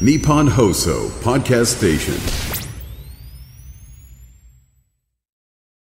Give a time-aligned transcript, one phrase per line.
[0.00, 2.14] Nippon Hoso Podcast Station.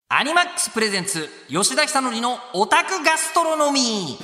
[0.10, 4.18] アニマックスプレゼンツ吉田久典のオタクガストロノミ。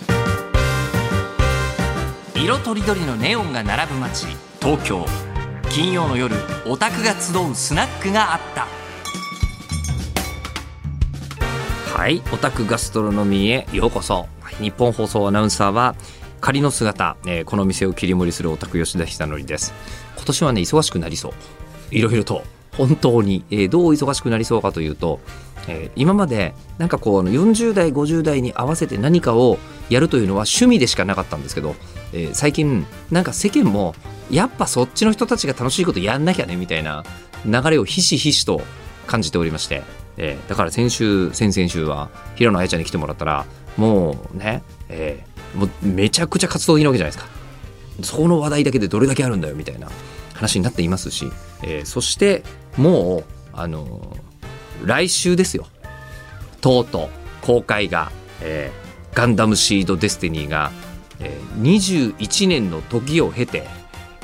[2.36, 4.26] ー色とりどりのネオンが並ぶ街
[4.62, 5.06] 東京。
[5.70, 6.36] 金曜の夜
[6.68, 8.68] オタクが集うスナックがあった。
[11.98, 14.28] はいオタクガストロノミーへようこそ。
[14.60, 15.96] 日本放送アナウンサーは
[16.40, 19.74] 仮の姿、えーこの店を切り盛りするオタク吉田久典です。
[20.16, 21.34] 今年はね忙しくなりそう。
[21.92, 22.44] いろいろと。
[22.78, 25.20] 本当に、えーどう忙しくなりそうかというと、
[25.68, 29.58] えー今までなんかこうあの40代50代に合わせて何かを
[29.90, 31.76] やるというのは趣味でしかなかったんですけど、
[32.14, 33.96] えー最近なんか世間も
[34.32, 37.04] やっぱそっちの人たちが楽しいことやんなきゃねみたいな
[37.46, 38.62] 流れをひしひしと
[39.08, 39.84] 感じておりまして、
[40.18, 47.30] えーだから先週先々週は平野綾ちゃんに来てもらったらもうね、えーもうめちゃくちゃ活動的なわけじゃないですか。
[48.04, 49.90] その話題だけでどれだけあるんだよみたいな
[50.34, 51.30] 話になっていますし、
[51.64, 52.44] えーそして
[52.78, 55.68] もうあのー来週ですよ
[56.62, 57.10] とうと
[57.44, 60.72] う公開が、えーガンダムシードデスティニーが、
[61.20, 63.68] えー21年の時を経て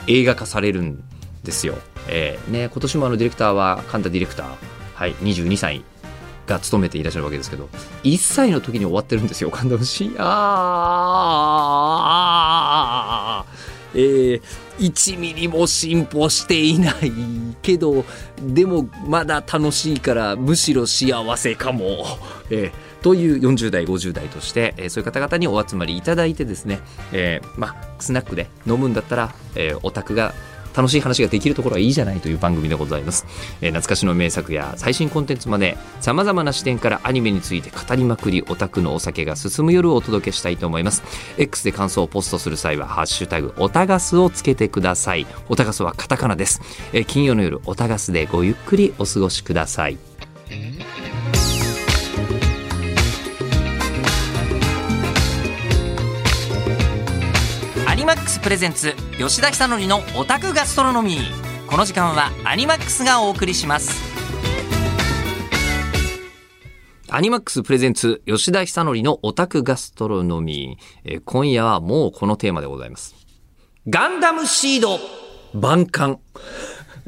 [0.08, 1.04] 映画化されるん
[1.44, 1.76] ですよ。
[2.08, 4.48] えーね、今年もあのディレクターは神田ディレクター、
[4.94, 5.84] はい、22歳
[6.48, 7.70] が務めていらっしゃるわけですけど
[8.04, 9.50] 1歳の時に終わってるんですよ。
[9.50, 13.56] ガンダムシーあー
[13.98, 14.42] えー、
[14.78, 17.14] 1ミリも進歩していない
[17.62, 18.04] けど
[18.42, 22.06] でもまだ楽しいからむしろ幸せかも、
[22.50, 26.80] えーという40代50代として、えーそういう方々にお集まりいただいてですね、
[27.12, 30.34] えーまあ、スナックで飲むんだったら、えーオタクが
[30.76, 33.26] 楽しい話ができるところはいいじゃないという番組でございます、
[33.62, 41.04] えー懐かしの名作や最新コンテンツまでさまざまな視点からアニメについて語りまくりオタクのお酒が進む夜をお届けしたいと思います。
[41.38, 45.28] X で感想をポストする際は「ハッシュタグオタガス」をつけてください。
[45.50, 46.62] オタガスはカタカナです、
[46.94, 49.98] えー金曜の夜オタガスでごゆっくりお過ごしください。
[58.26, 61.68] ックスプレゼンツ吉田久典のオタクガストロノミー。
[61.68, 64.02] この時間はアニマックスがお送りします。
[67.12, 73.14] アニマックスプレゼンツ吉田久典のオタクガストロノミー、えー今夜はもうこのテーマでございます。
[73.88, 74.98] ガンダムシード
[75.54, 76.20] 万感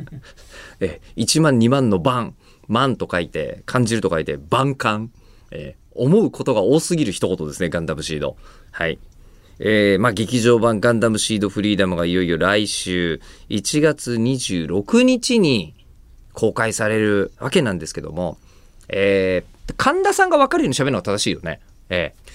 [0.79, 2.35] え1万2万の万。
[2.67, 5.11] 万と書いて感じると書いて万感、
[5.49, 8.37] えー思うことが多すぎる一言ですねガンダムシード。
[8.69, 8.99] はい。
[9.59, 15.73] えーまあ、劇場版ガンダムシードフリーダムがいよいよ来週1月26日に
[16.33, 18.37] 公開されるわけなんですけども、
[18.89, 21.59] えー神田さんが分かるように喋るのは正しいよね。
[21.89, 22.26] えー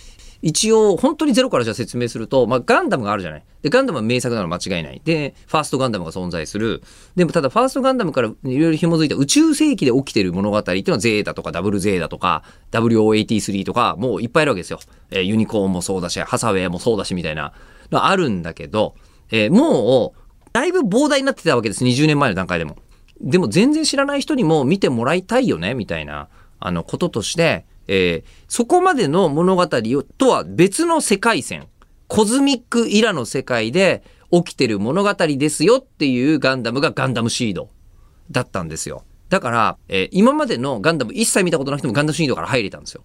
[0.43, 3.45] 一応、本当にゼロからじゃ説明すると、まあ、ガンダムがあるじゃない。
[3.63, 5.01] で、ガンダムは名作なの間違いない。
[5.05, 6.83] で、ファーストガンダムが存在する。
[7.15, 12.43] でも、ただ、ファーストガンダムからいろいろ紐づいた宇宙世紀で起きてる物語っていうのは、ゼータとかダブルゼータとか、
[12.73, 14.81] WO83 とか、もういっぱいあるわけですよ。
[15.11, 17.53] えーユニコーンもそうだし、ハサウェイもそうだし、みたいな
[17.93, 18.97] あるんだけど、
[19.31, 20.19] えーもう、
[20.53, 21.85] だいぶ膨大になってたわけです。
[21.85, 22.77] 20年前の段階でも。
[23.21, 26.29] でも、全然知らない人にも見てもらいたいよね、みたいな、
[26.59, 31.69] あの、こととして、えーそこまでの物語とは別の世界線、
[32.06, 37.70] コズミックイラの世界で起きてる物語ですよっていうガンダムがガンダムシード
[38.31, 39.04] だったんですよ。
[39.31, 43.04] だから、えー今までのガンダム一切見たことなくてもガンダムシードから入れたんですよ。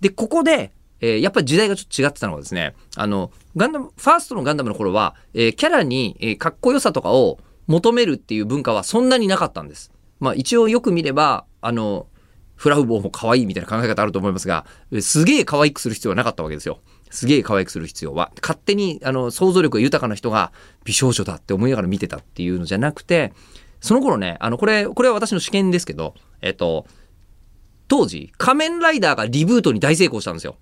[0.00, 7.38] で、ここで、えーやっぱり時代がちょっと違ってたのがですね、あの、ガンダム、ファーストのガンダムの頃は、えーキャラに、えーかっこよさとかを
[7.68, 9.92] 求めるっていう文化はそんなになかったんです。
[10.18, 12.08] まあ一応よく見れば、あの、
[12.60, 14.66] フラウボーも可愛いみたいな考え方あると思いますが、
[15.00, 16.80] すげえ可愛くする必要はなかったわけですよ。
[17.08, 18.32] すげえ可愛くする必要は。
[18.42, 20.52] 勝手に、あの、想像力が豊かな人が
[20.84, 23.32] 美少女だって思いながら見てたっていうのじゃなくて、
[23.80, 26.86] その頃ね、あの、これ、これは私の試験ですけど、えっと、
[27.88, 30.56] 当時、仮面ライダーがリブートに大成功したんですよ。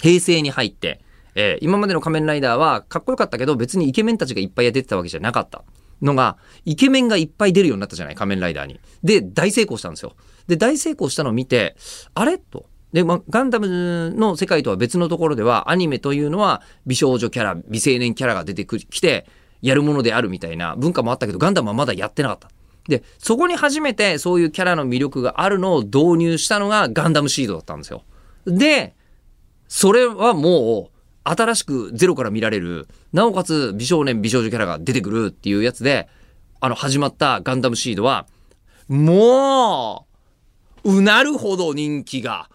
[0.00, 1.02] 平成に入って、
[1.34, 5.64] えー今までの仮面ライダーはかっこよかったけど別にイケメンたちがいっぱい出てたわけじゃなかった
[6.02, 8.14] のがイケメンがいっぱい出るようになったじゃない？
[8.14, 8.80] 仮面ライダーに。
[9.02, 10.14] で大成功したんですよ。
[10.48, 11.76] で大成功したのを見て
[12.14, 12.38] あれ？
[12.38, 12.66] と。
[12.92, 19.26] で、まあ、ガンダムの世界とは別のところではアニメというのは美少女キャラ美青年キャラが出てきて
[19.62, 22.50] やるものであるみたいな文化もあったけどガンダムはまだやってなかった。
[22.88, 28.02] でそこに初めてそういうキャラの魅力があるのを導入したのがガンダムシードだったんですよ。
[28.44, 28.94] で
[29.68, 36.08] それはもう新しくゼロから見られるなおかつ美少年美少女キャラが出てくるっていうやつで
[36.60, 38.26] あの始まったガンダムシードは
[38.88, 40.06] も
[40.84, 42.48] ううなるほど人気が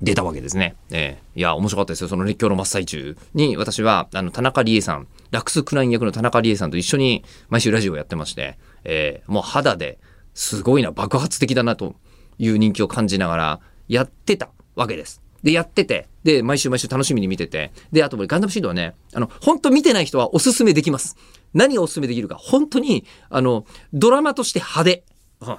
[0.00, 0.74] 出たわけですね。
[0.90, 9.98] ええいや面白かったですよその熱狂の真っ最中に私はあの田中理恵さんラクス・クライン役の田中理恵さんと一緒に毎週ラジオやってまして、えーもう肌で
[10.34, 11.94] すごいな、爆発的だなと
[12.38, 15.23] いう人気を感じながらやってたわけです。
[15.44, 21.16] で、やってて、で、毎週毎週楽しみに見てて、で、あとガンダムシードはね、あの、本当見てない人はおすすめできます。
[21.52, 25.04] 何がおすすめできるか、本当に、あの、ドラマとして派手。
[25.40, 25.56] うん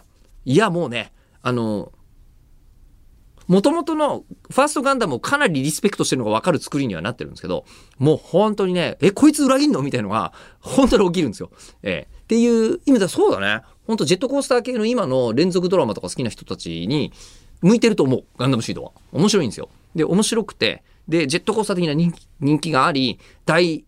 [0.47, 1.11] いや、もうね、
[1.41, 1.91] あの、
[3.47, 7.65] もともとのファーストガンダムをかなりリスペクトしてるのが分かる作りにはなってるんですけど、
[7.97, 11.49] もう本当にね、え、こいつ裏切んのみたいのが、本当に起きるんですよ。
[11.81, 13.61] えーっていう意味ではそうだね。
[13.85, 17.13] 本当ジェットコースター系の今の連続ドラマとか好きな人たちに
[17.65, 18.23] 向いてると思う。
[18.37, 18.91] ガンダムシードは。
[19.11, 19.69] 面白いんですよ。
[19.95, 23.85] で、面白くて、で、ジェットコースター的な人気人気があり、大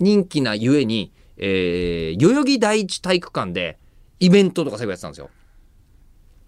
[0.00, 3.78] 人気なゆえに、えー、代々木第一体育館で
[4.18, 5.28] イベントとか最後やってたんですよ。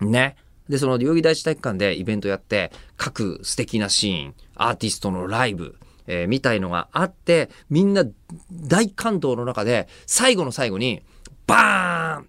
[0.00, 0.36] ね。
[0.70, 8.04] で、その代々木第一体育館でイベントやって、各素敵なシーン、アーティストのライブ、えーみたいのがあって、みんな
[8.50, 11.02] 大感動の中で、最後の最後に、
[11.46, 12.28] バーン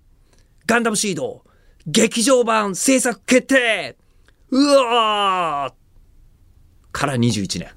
[0.65, 1.43] ガンダムシード
[1.87, 3.97] 劇場版制作決定
[4.51, 5.73] うわー
[6.91, 7.69] から21年。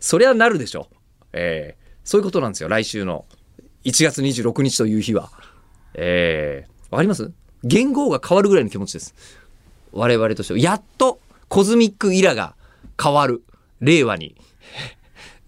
[0.00, 0.88] そりゃなるでしょ。
[1.32, 2.70] えーそういうことなんですよ。
[2.70, 3.26] 来週の
[3.84, 5.30] 1月26日という日は。
[5.92, 7.30] えー、わかります？
[7.64, 9.14] 言語が変わるぐらいの気持ちです。
[9.92, 10.58] 我々としては。
[10.58, 12.54] やっとコズミックイラが
[12.98, 13.44] 変わる。
[13.80, 14.36] 令和に。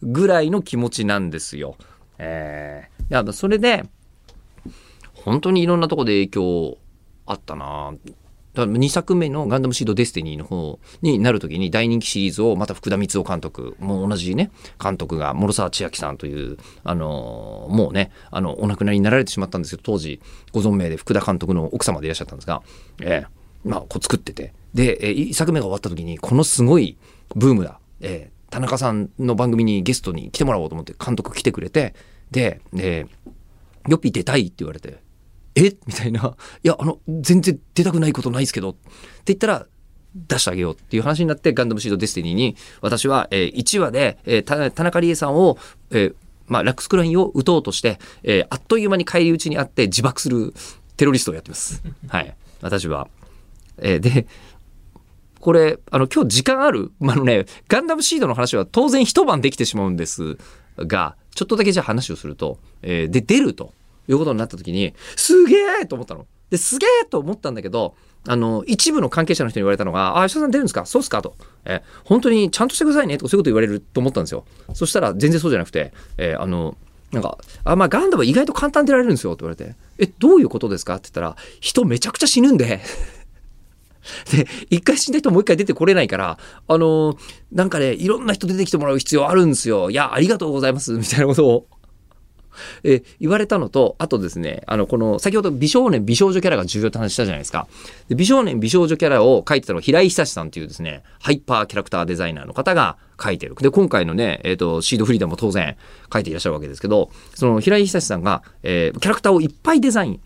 [0.02, 1.76] ぐらいの気持ちなんですよ。
[2.18, 3.84] えー、いや、それで、
[5.14, 6.76] 本当にいろんなとこで影響
[7.24, 7.94] あったな
[8.54, 14.50] だ2作目の「ガンダムシード・デスティニー」の方になる時に大人気シリーズをまた福田光雄監督もう同じね
[14.82, 20.20] 監督が諸沢千秋さんという、あのもうねあのお亡くなりになられてしまったんですけど当時
[20.52, 22.62] ご存命で福田監督の奥様でいらっしゃったんですが、
[23.00, 24.52] えーまあ、こう作ってて。
[24.74, 26.96] で、1作目が終わった時にこのすごい
[27.34, 31.94] ブームだ、えー田中さんの番組にゲストに来てもらおうと思って監督来てくれて
[32.32, 33.06] でで
[33.88, 34.98] ヨッピー出たいって言われて、
[35.54, 35.76] え？
[35.86, 36.36] みたいな。
[36.62, 38.70] いや、あの、全然出たくないことないですけど。
[38.70, 38.80] って
[39.26, 39.66] 言ったら、
[40.14, 45.58] 出してあげようっていう話になって、ガンダムシードデスティニーに、私は、えー1話で、えー田田中理恵さんを、
[45.90, 46.14] えー
[46.48, 50.52] まあ、ラックスクラインを撃とうとして、えーあっという間に返り討ちにあって自爆する
[50.96, 51.82] テロリストをやってます。
[52.08, 52.34] はい。
[52.60, 53.08] 私は。
[53.78, 54.26] えーで、
[55.40, 56.90] これ、あの、今日時間ある？
[57.00, 60.36] まあ、あのね、ガンダムシードの話は当然一晩できてしまうんです
[60.76, 63.72] が、ちょっとだけじゃあ話をすると、えーで、出ると
[64.10, 66.26] いうことになった時に、すげえと思ったの。
[66.50, 67.94] で、すげえと思ったんだけど、
[68.26, 70.84] あの、一部の関係者の人に言われたのが、あ、吉田さん出るんですか？
[70.84, 71.22] そうっすか？
[71.22, 71.36] と。
[71.64, 74.44] え本当にちゃんとしてくださいねとかそういうこと言われると思ったんですよ。
[74.74, 76.76] そしたら全然そうじゃなくて、えーあの、
[77.12, 80.96] なんか、あ、まあ、ガンダム意外と簡単で出られるんですよって言われて、え、どういうことですか？
[80.96, 82.80] って言ったら、人めちゃくちゃ死ぬんで、
[84.32, 87.16] で、一回死んだ人もう一回出てこれないから、あのー
[87.52, 89.90] なんかね、いろんな人出てきてもらう必要あるんですよ。
[89.90, 90.92] いや、ありがとうございます。
[90.92, 91.66] みたいなことを、
[92.84, 97.66] え言われたのと、あとですね、あの、この、先ほど美少年美少女キャラが重要って話したじゃないですか。
[98.08, 103.54] で美少年美少女キャラを描いてたのは平井久志さんというですね、ハイパーキャラクターデザイナーの方が描いてる。
[103.54, 105.76] で、今回のね、えっ、と、シードフリーダも当然
[106.08, 110.20] 描いていらっしゃるわけですけど、その平井久志さんが、えーキャラクターをいっぱいデザイン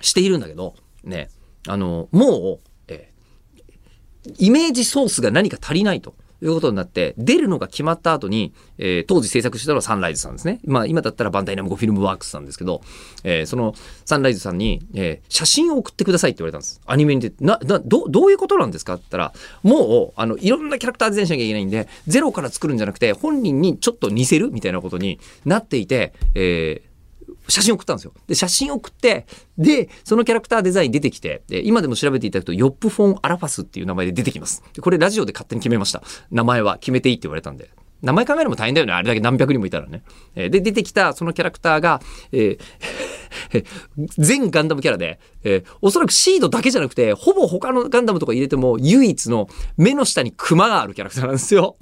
[0.00, 0.74] しているんだけど、
[1.04, 1.30] ね、
[1.68, 3.16] あの、もう、えー
[4.38, 10.60] イメージソースが何か足りないということになって、出るのが決まった後に、えー当時制作してたのはサンライズさんですね。
[10.64, 12.82] まあ今だったらバンダイナムコフィルムワークスさんですけど、
[13.24, 13.74] えーその
[14.04, 16.80] サンライズさんに、えー写真を送ってくださいって言われたんです。
[16.86, 26.95] アニメに出て、な、な、ど、どういうことなんですかって言ったら、もう、あの、いろんなキャラクターデザインしなきゃいけないんで、ゼロから作るんじゃなくて、本人にちょっと似せるみたいなことになっていて、えー
[27.48, 28.12] 写真送ったんですよ。
[28.26, 29.26] で、写真送って、
[29.58, 34.62] で、そのキャラクターデザイン出てきて、で今でも調べていただくと、ヨップ・フォン・アラファスっていう名前で出てきます。
[34.72, 36.02] でこれラジオで勝手に決めました。
[36.30, 37.70] 名前は決めていいって言われたんで。
[38.02, 38.92] 名前考えるのも大変だよね。
[38.92, 40.02] あれだけ何百人もいたらね。
[40.34, 42.00] えで、出てきたそのキャラクターが、
[42.32, 42.58] えー
[44.18, 51.76] 全ガンダムキャラで、えーおそらくシードだけじゃなくて、ほぼ他のガンダムとか入れても、唯一の目の下にクマがあるキャラクターなんですよ。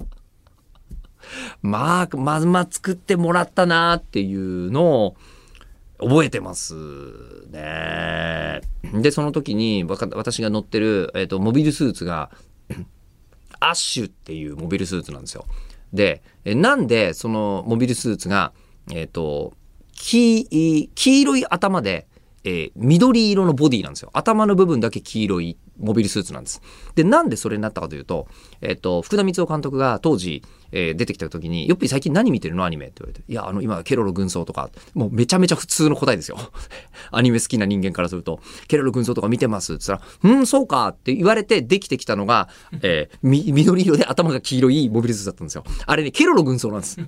[1.61, 5.15] まあ、まずま作ってもらったなっていうのを
[6.05, 6.75] 覚えてます
[7.49, 8.61] ね。
[8.93, 12.29] で、その時に私が乗ってる、えっとモビルスーツが
[13.59, 15.45] アッシュっていうモビルスーツなんですよ。
[15.93, 18.53] で、えなんでそのモビルスーツが、
[18.93, 19.53] えっと
[19.93, 20.47] 黄
[20.93, 22.07] 黄色い頭で
[22.45, 24.11] えー緑色のボディなんですよ。
[24.13, 26.61] 頭の部分だけ黄色いモビルスーツなんです。
[26.95, 28.27] で、なんでそれになったかというと、
[28.61, 32.63] えっ、と、福田光夫監督が当時、えー出てきた時に、よっぴー最近何見てるの？
[32.63, 33.23] アニメって言われて。
[33.27, 36.37] いや、あの、今、ケロロ軍曹とか、もうめちゃめちゃ普通の答えですよ。
[37.11, 39.73] アニメ好きな人間からすると、ケロロ軍曹とか見てます？
[39.73, 42.47] って言ったら、うん、そうかって言われてできてきたのが、
[42.81, 45.63] えーみ緑色で頭が黄色いモビルスーツだったんですよ。
[45.87, 47.01] あれね、ケロロ軍曹なんです。
[47.01, 47.07] っ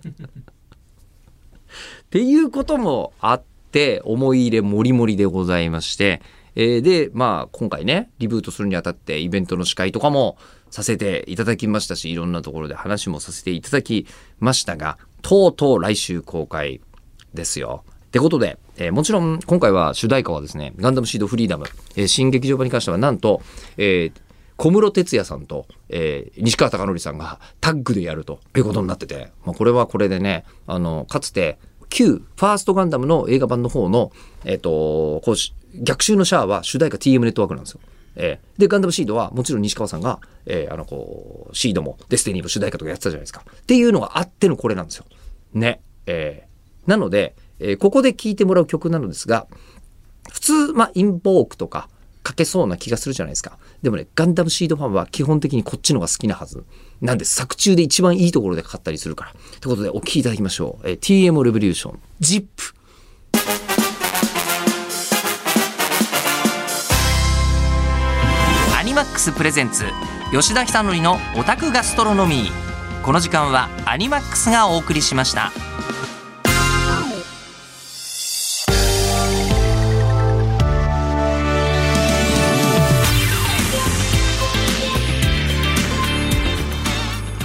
[2.09, 3.56] ていうこともあって、
[4.03, 6.21] 思い入れもりもりでございまして、
[6.55, 10.37] えーで、まあ、今回ね、リブートするにあたって、イベントの司会とかも
[10.71, 14.07] させていただきましたし、いろんなところで話もさせていただき
[14.39, 16.81] ましたが、とうとう来週公開
[17.33, 17.83] ですよ。
[18.07, 23.41] ってことで、えーもちろん今回は主題歌はですね、ガンダムシードフリーダム、えー新劇場版に関してはなんと、
[23.77, 24.21] えー
[24.55, 34.11] 小室哲哉さんと、えー西川貴教さんがタッグでやるということになってて、まあ、これはこれでね、あの、かつて、旧ファーストガンダムの映画版の方の、
[34.45, 35.35] えっ、と、こう、
[35.81, 37.79] 逆襲のシャアは主題歌 TM ネットワークなんですよ。
[38.15, 43.43] えーで、ガンダムシードはもちろん西川さんが、えーあの、こう、シードもデスティニーも主題歌とかやってたじゃないですか。
[43.49, 45.05] っていうのがあってのこれなんですよ。
[45.53, 45.81] ね。
[46.05, 46.47] えー
[46.89, 49.47] なので、えーここで聴いてもらう曲なのですが、
[50.31, 51.89] 普通、まあ、 INVOKE とか
[52.27, 53.57] 書けそうな気がするじゃないですか。
[53.81, 56.65] でもね、ガンダムシードファンは基本的にこっちのが好きなはず。
[57.01, 59.31] なんで、作中で一番いいところでかかったりするから。
[59.61, 60.89] ということで、お聴きいただきましょう。
[60.89, 62.73] えー T.M.Revolution、Zips。
[68.77, 69.83] アニマックス presents
[70.31, 75.51] 吉田尚記のオタクガストロノミーこの時間はアニマックスがお送りしました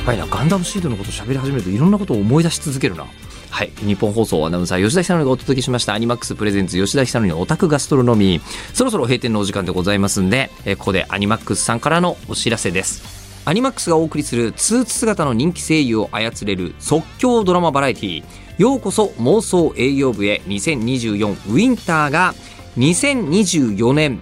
[0.05, 3.07] ぱりなガンダムシードのことを喋り始めるといろんなことを思い出し続けるな。
[3.51, 3.73] はい。
[3.81, 5.95] 日本放送アナウンサー吉田久典がお届けしました。
[5.95, 8.41] アニマックスプレゼンツ吉田久典のオタクガストロノミ。
[8.41, 8.43] ー
[8.75, 13.43] そろそろ閉店のお時間でございますんで、ここでアニマックスさんからのお知らせです。
[13.45, 18.25] アニマックスがお送りするスーツ姿の人気声優を操れる即興ドラマバラエティ
[18.59, 20.41] ようこそ妄想営業部へ。
[20.47, 22.35] 2024ウィンターが
[22.79, 24.21] 2024年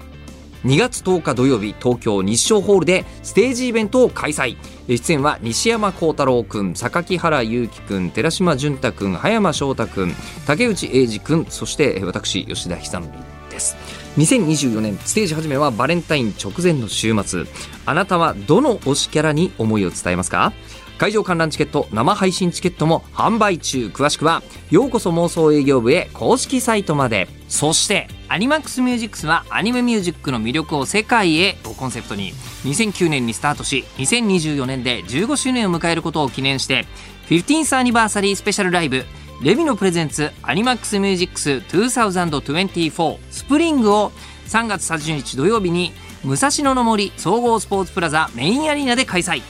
[0.64, 4.56] 2月10日土曜日東京日照ホールでステージイベントを開催。
[4.88, 10.14] 出演は西山幸太郎君榊原裕貴君寺島淳太君葉山翔太君
[10.46, 13.08] 竹内英二君そして私吉田久美
[13.50, 13.99] です。
[14.16, 17.44] 2024年ステージ始めはバレンタイン直前の週末。
[17.86, 20.52] あなたはどの推しキャラに思いを伝えますか？
[20.98, 23.86] 会場観覧チケット生配信チケットも販売中。
[23.86, 27.28] 詳しくはようこそ妄想営業部へ公式サイトまで。
[27.48, 32.32] そしてアニマックスミュージックスはアニメミュージックの魅力を世界へをコンセプトに。
[32.64, 36.84] 2009年にスタートし2024年で15周年を迎えることを記念して
[37.28, 39.06] 15th アニバーサリースペシャルライブ。
[39.42, 44.12] レビのプレゼンツアニマックスミュージックス2024スプリングを
[44.48, 45.92] 3月30日土曜日に
[46.24, 49.40] 武蔵野の森総合スポーツプラザメインアリーナで開催。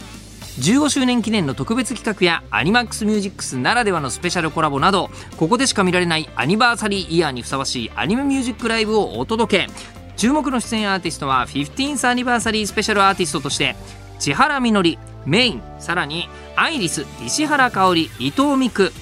[0.60, 9.72] 15周年記念の特別企画やアニマックスミュージックスならではのスペシャルコラボなどここでしか見られないアニバーサリーイヤーにふさわしいアニメミュージックライブをお届け。
[10.16, 13.74] 注目の出演アーティストは 15th アニバーサリースペシャルアーティストとして
[14.20, 15.62] 千原みのりメイン。
[15.80, 18.92] さらに i☆Ris 石原夏織伊藤美来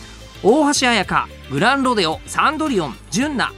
[0.43, 3.53] 大橋彩香 GRANRODEO サンドリオン JUNNA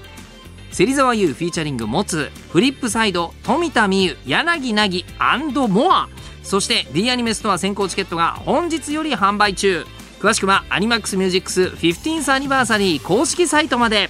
[0.72, 5.04] 芹澤優 featuring MOTSU fripSide 富田美憂やなぎなぎ and
[5.68, 6.08] more。
[6.42, 9.84] そして D アニメストア先行チケットが本日より販売中。
[10.20, 14.08] 詳しくはアニマックスミュージックス 15th アニバーサリー公式サイトまで。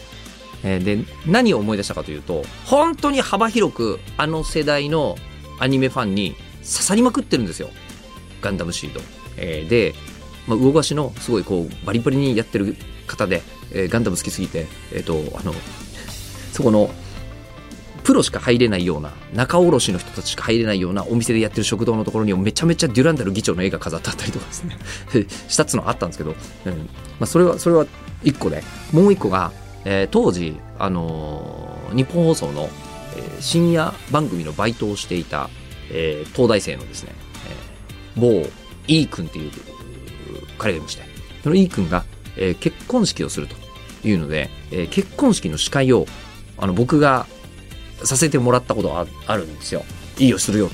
[0.63, 5.17] えーで何を思い出したかというと本当に幅広くあの世代の
[5.59, 7.71] アニメファンに刺さりまくってるんですよ。
[8.43, 9.01] ガンダムシード、
[9.39, 9.95] えーで、
[10.51, 12.77] まあ、魚河岸のすごいこうバリバリにやってる
[13.07, 13.43] 方で、
[13.73, 15.55] えーガンダム好きすぎてえっ、とあの
[16.53, 16.91] そこの
[18.03, 24.77] プロしか入れないような仲卸の人たちしか入れないようなお店でやってる食堂のところにめちゃめちゃデュランダル議長の絵が飾ってあったりとかですね。
[25.49, 26.35] したっつのあったんですけど、
[26.67, 26.73] うん。
[26.73, 27.87] まあ、それはそれは
[28.25, 29.53] 一個でもう一個が、
[29.85, 32.71] えー当時、あのー日本放送の、
[33.17, 35.51] えー深夜番組のバイトをしていた、
[35.91, 37.13] えー東大生のですね、
[38.17, 38.49] えー某
[38.89, 39.51] E 君っていう
[40.61, 41.03] 彼がいまして
[41.43, 42.05] その E 君が、
[42.37, 43.57] えー結婚式をすると
[44.07, 46.07] いうので、えー結婚式の司会を
[46.59, 47.27] あの僕が
[48.05, 49.85] させてもらったことがあるんですよ。
[50.19, 50.71] いいよ、するよ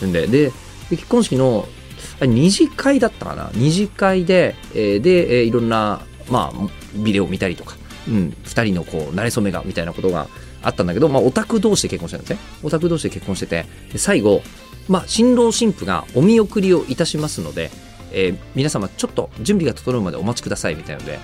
[0.00, 0.06] と。
[0.06, 0.52] んで、で、
[0.90, 1.68] 結婚式の、
[2.20, 3.50] 二次会だったかな？
[3.54, 6.00] 二次会で、えーで、えーいろんな、
[6.30, 7.76] まあ、ビデオを見たりとか、
[8.08, 10.28] うん、二人のこう、馴れ初めが、みたいなことが
[10.62, 12.38] あったんだけど、まあ、オタク同士で結婚してたんですね。
[12.62, 14.42] オタク同士で結婚してて、最後、
[14.88, 17.70] まあ、新郎新婦がお見送りをいたしますので、
[18.14, 21.18] えー皆様ちょっと準備が整うまでお待ちくださいみたいなので、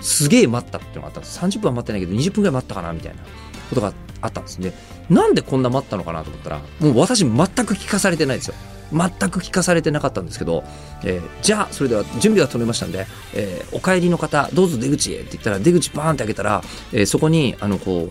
[0.00, 1.38] すげえ待ったっていうのがあったんです。
[1.38, 3.22] 30分は待ってないけど20分ぐらい待ったかなみたいな
[3.68, 4.72] ことがあったんですね
[5.10, 8.54] なんでこんな待ったのかなと思ったらもう私全く聞かされてないですよ
[8.92, 10.64] 全く聞かされてなかったんですけど、
[11.02, 16.62] えーじゃあそれでは準備が取れましたんで、えーお帰りの方どうぞ出口へって言ったら出口バーンって開けたら、
[16.92, 18.10] えそこにあのこ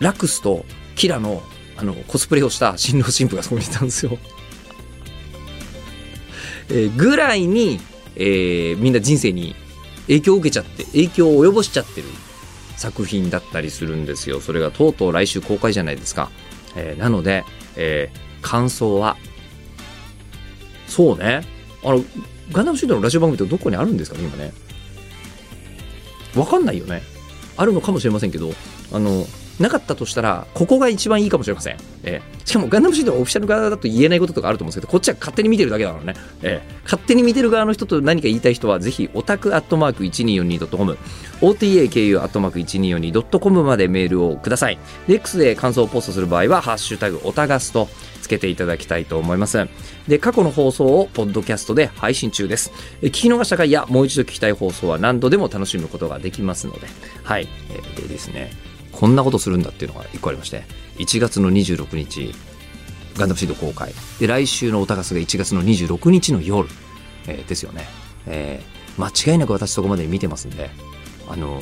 [0.00, 0.64] うラクスと
[0.96, 1.42] キラの
[1.78, 4.18] あのコスプレをした新郎新婦がそこにいたんですよ。
[6.70, 7.80] えぐらいに、
[8.16, 9.54] えーみんな人生に
[10.06, 12.08] 影響を受けちゃって影響を及ぼしちゃってる
[12.76, 14.40] 作品だったりするんですよ。
[14.40, 16.30] それがとうとう来週公開じゃないですか、
[16.76, 17.44] えーなので、
[17.76, 19.16] えー感想は
[20.86, 21.42] そうね。
[21.82, 22.04] あの
[22.52, 24.52] ガンダムシュートのラジオ番組ってどこにあるんですかね今ね。
[26.36, 27.02] わかんないよね。
[27.56, 28.52] あるのかもしれませんけど
[28.92, 29.26] あの
[29.58, 40.96] なかったとしたらここが一番いいかもしれません、えーしかもガンダムシートはオフィシャル側だと言えないこととかあると思うんですけどこっちは勝手に見てるだけだからね、えー勝手に見てる側の人と何か言いたい人はぜひオタクアットマーク 1242.com
[41.40, 44.78] otaku アットマーク 1242.com までメールをください。
[45.08, 47.88] で X で感想をポストする場合は「ハッシュタグオタガス」と
[48.22, 49.66] つけていただきたいと思います。
[50.06, 52.70] で過去の放送をポッドキャストで配信中です。
[53.02, 56.86] え聞き逃した回やもう一度聞きたい放送は何度でも楽しむことができますので。
[57.24, 58.75] はい、えーでですね。
[58.96, 60.64] こんなことするんだっていうのが一個ありまして
[60.96, 62.34] 1月の26日
[63.18, 63.92] ガンダムシード公開。
[64.18, 66.68] で来週のオタガスが1月の26日の夜、
[67.26, 67.86] えーですよね、
[68.26, 70.70] えー間違いなく私そこまで見てますんで
[71.28, 71.60] あの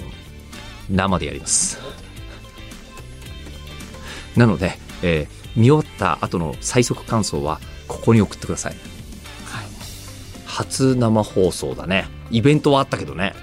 [0.89, 1.79] 生でやります。
[4.37, 8.73] なので、えー見終わった後の最速感想はここに送ってください、
[9.45, 9.65] はい、
[10.47, 12.09] 初生放送だね。
[12.31, 13.35] イベントはあったけどね。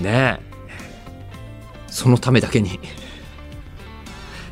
[0.00, 0.52] ねえ。
[1.88, 2.80] そのためだけに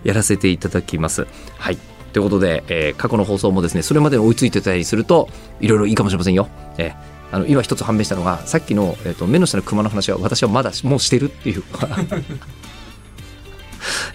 [0.04, 1.26] やらせていただきます。
[1.59, 1.78] はい。
[2.12, 5.28] ということで、えー過去の放送もですね、それまで追いついてたりすると、
[5.61, 6.49] いろいろいいかもしれませんよ。
[6.78, 6.95] えー
[7.33, 11.62] あの今一つ判明したのが、さっきの、えー、と目の下の熊の話は私はまだもうしてるっていう。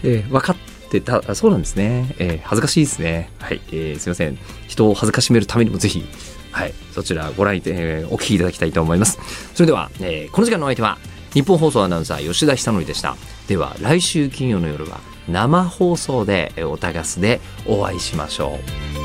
[0.04, 0.56] えー分かっ
[0.90, 2.14] てた、そうなんですね。
[2.18, 3.30] えー恥ずかしいですね。
[3.40, 3.60] はい。
[3.72, 4.38] えーすいません。
[4.68, 6.04] 人を恥ずかしめるためにもぜひ、
[6.52, 6.74] はい。
[6.92, 9.18] そちらご覧いて、えーお聞きいただきたいと思います。
[9.54, 10.98] それでは、えーこの時間のお相手は、
[11.32, 13.16] 日本放送アナウンサー吉田久典でした。
[13.48, 18.58] では、来週金曜の夜は生放送で、おたがすでお会いしましょ
[18.92, 18.95] う。